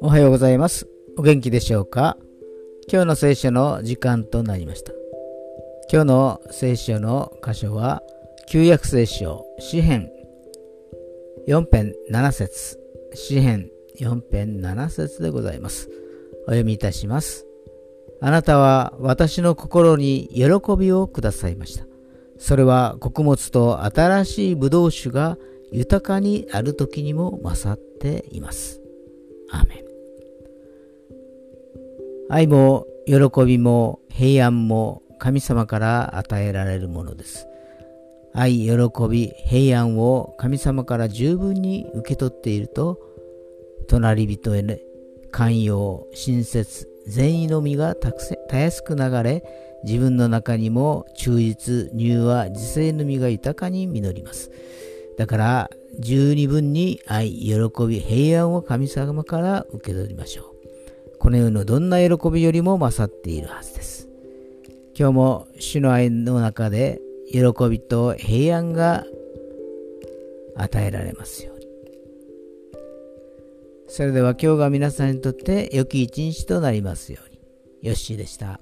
[0.00, 0.86] おはようございます。
[1.18, 2.16] お元気でしょうか？
[2.90, 4.92] 今日の聖書の時間となりました。
[5.92, 8.02] 今日の聖書の箇所は、
[8.48, 10.10] 旧約聖書、詩編
[11.46, 12.78] 4編7節
[13.12, 13.70] 詩編
[14.00, 15.90] 4編7節でございます。
[16.46, 17.44] お読みいたします。
[18.20, 20.44] あなたは私の心に喜
[20.78, 21.87] びをくださいました。
[22.38, 25.36] それは穀物と新しいブドウ酒が
[25.72, 28.80] 豊かにある時にも勝っています。
[29.50, 29.84] アーメン。
[32.30, 37.46] 愛も喜びも平安も神様から与えられるものです。
[38.34, 38.76] 愛、喜
[39.10, 43.00] び、平安を神様から十分に受け取っていると、
[43.88, 44.80] 隣人へ、ね、
[45.32, 49.42] 寛容、親切、善意の実がたやすく流れ、
[49.84, 54.50] 自分の中にも忠実、柔和、自制の実が豊かに実ります。
[55.16, 57.56] だから、十二分に愛、喜
[57.88, 61.18] び、平安を神様から受け取りましょう。
[61.18, 64.08] この世のどんな喜びよりも勝っているはずです。
[64.96, 69.04] 今日も主の愛の中で喜びと平安が
[70.56, 71.57] 与えられますように。
[73.98, 77.40] それでは今日が皆さんにとって良き一日となりますように。
[77.82, 78.60] よっしーでした。